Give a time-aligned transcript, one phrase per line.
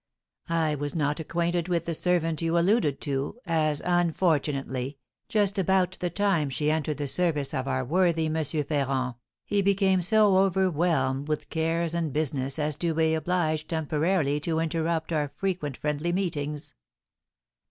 [0.49, 4.97] I was not acquainted with the servant you alluded to, as, unfortunately,
[5.29, 8.43] just about the time she entered the service of our worthy M.
[8.43, 9.13] Ferrand,
[9.45, 15.13] he became so overwhelmed with cares and business as to be obliged temporarily to interrupt
[15.13, 16.73] our frequent friendly meetings."